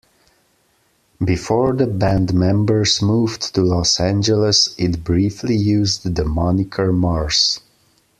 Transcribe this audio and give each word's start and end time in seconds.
Before 1.23 1.73
the 1.73 1.85
band 1.85 2.33
members 2.33 3.03
moved 3.03 3.53
to 3.53 3.61
Los 3.61 3.99
Angeles, 3.99 4.73
it 4.79 5.03
briefly 5.03 5.55
used 5.55 6.15
the 6.15 6.25
moniker 6.25 6.91
Mars. 6.91 7.59